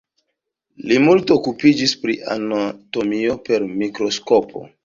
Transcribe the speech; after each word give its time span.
Li 0.91 0.97
multe 1.03 1.33
okupiĝis 1.35 1.93
pri 2.05 2.17
anatomio 2.39 3.39
per 3.49 3.71
mikroskopo. 3.75 4.69